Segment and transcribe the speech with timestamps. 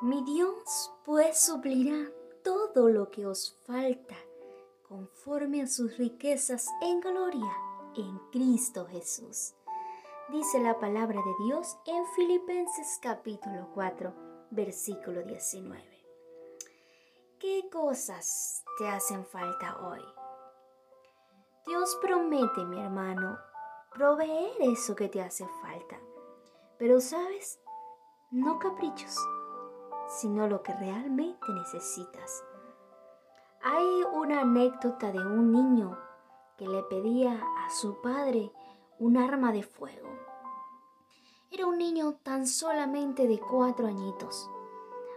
[0.00, 2.08] Mi Dios pues suplirá
[2.44, 4.14] todo lo que os falta
[4.88, 7.52] conforme a sus riquezas en gloria
[7.96, 9.54] en Cristo Jesús.
[10.28, 14.14] Dice la palabra de Dios en Filipenses capítulo 4,
[14.52, 15.82] versículo 19.
[17.40, 20.04] ¿Qué cosas te hacen falta hoy?
[21.66, 23.36] Dios promete, mi hermano,
[23.92, 25.98] proveer eso que te hace falta.
[26.78, 27.58] Pero sabes,
[28.30, 29.16] no caprichos,
[30.08, 32.44] sino lo que realmente necesitas.
[33.62, 35.98] Hay una anécdota de un niño
[36.56, 38.52] que le pedía a su padre
[38.98, 40.08] un arma de fuego.
[41.50, 44.50] Era un niño tan solamente de cuatro añitos.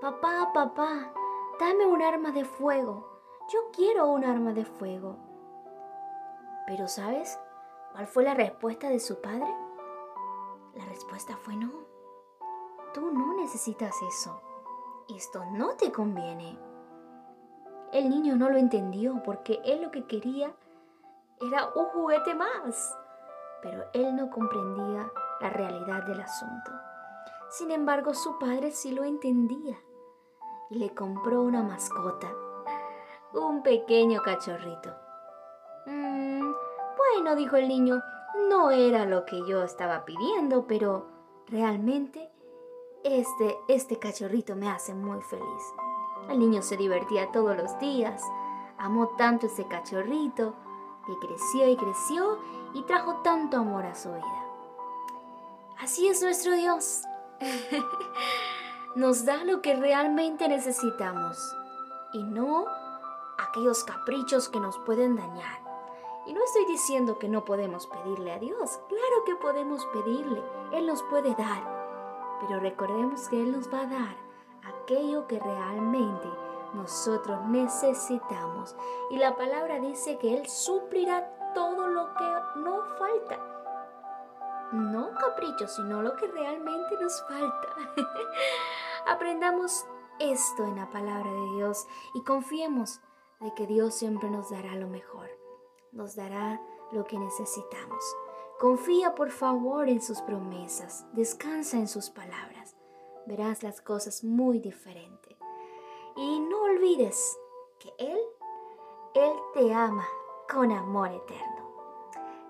[0.00, 1.12] Papá, papá,
[1.58, 3.08] dame un arma de fuego.
[3.52, 5.16] Yo quiero un arma de fuego.
[6.66, 7.38] Pero ¿sabes
[7.92, 9.52] cuál fue la respuesta de su padre?
[10.74, 11.70] La respuesta fue no.
[12.94, 14.40] Tú no necesitas eso.
[15.16, 16.58] Esto no te conviene.
[17.92, 20.54] El niño no lo entendió porque él lo que quería
[21.40, 22.96] era un juguete más.
[23.60, 26.72] Pero él no comprendía la realidad del asunto.
[27.50, 29.76] Sin embargo, su padre sí lo entendía
[30.70, 32.32] y le compró una mascota,
[33.34, 34.94] un pequeño cachorrito.
[35.84, 36.50] Mm,
[36.96, 38.02] bueno, dijo el niño,
[38.48, 41.06] no era lo que yo estaba pidiendo, pero
[41.48, 42.31] realmente
[43.04, 45.62] este, este cachorrito me hace muy feliz.
[46.28, 48.22] El niño se divertía todos los días,
[48.78, 50.54] amó tanto ese cachorrito
[51.06, 52.38] que creció y creció
[52.74, 54.44] y trajo tanto amor a su vida.
[55.80, 57.02] Así es nuestro Dios.
[58.94, 61.38] Nos da lo que realmente necesitamos
[62.12, 62.66] y no
[63.38, 65.62] aquellos caprichos que nos pueden dañar.
[66.26, 68.78] Y no estoy diciendo que no podemos pedirle a Dios.
[68.88, 70.42] Claro que podemos pedirle.
[70.72, 71.81] Él nos puede dar.
[72.42, 74.16] Pero recordemos que Él nos va a dar
[74.64, 76.28] aquello que realmente
[76.74, 78.76] nosotros necesitamos.
[79.10, 83.38] Y la palabra dice que Él suplirá todo lo que no falta.
[84.72, 87.68] No capricho, sino lo que realmente nos falta.
[89.06, 89.86] Aprendamos
[90.18, 93.00] esto en la palabra de Dios y confiemos
[93.40, 95.28] de que Dios siempre nos dará lo mejor
[95.92, 98.02] nos dará lo que necesitamos.
[98.62, 102.76] Confía por favor en sus promesas, descansa en sus palabras,
[103.26, 105.36] verás las cosas muy diferentes.
[106.14, 107.36] Y no olvides
[107.80, 108.20] que Él,
[109.14, 110.06] Él te ama
[110.48, 111.74] con amor eterno.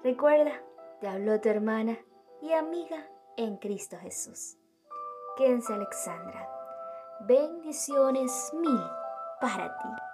[0.04, 0.52] Recuerda,
[1.00, 1.98] te habló tu hermana
[2.42, 3.08] y amiga
[3.38, 4.58] en Cristo Jesús.
[5.38, 6.46] Quédense Alexandra.
[7.20, 8.82] Bendiciones mil
[9.40, 10.11] para ti.